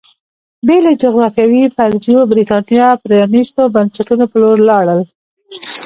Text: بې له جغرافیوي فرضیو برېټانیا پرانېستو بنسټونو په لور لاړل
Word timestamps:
بې 0.67 0.77
له 0.85 0.91
جغرافیوي 1.03 1.63
فرضیو 1.75 2.29
برېټانیا 2.31 2.87
پرانېستو 3.03 3.63
بنسټونو 3.75 4.23
په 4.31 4.35
لور 4.41 4.57
لاړل 4.69 5.01